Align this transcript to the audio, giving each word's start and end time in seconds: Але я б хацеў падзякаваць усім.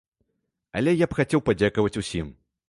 Але 0.81 0.95
я 1.03 1.09
б 1.11 1.17
хацеў 1.19 1.45
падзякаваць 1.51 1.95
усім. 2.03 2.35